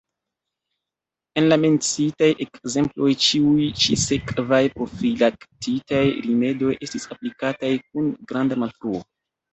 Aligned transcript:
En 1.41 1.49
la 1.49 1.57
menciitaj 1.65 2.29
ekzemploj 2.45 3.11
ĉiuj 3.25 3.67
ĉi-sekvaj 3.83 4.61
profilaktikaj 4.79 6.03
rimedoj 6.27 6.75
estis 6.89 7.07
aplikataj 7.17 7.73
kun 7.85 8.09
granda 8.33 8.59
malfruo. 8.65 9.05